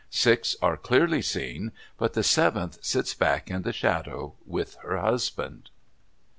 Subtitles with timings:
[0.09, 5.69] Six are clearly seen, but the seventh sits back in the shadow with her husband.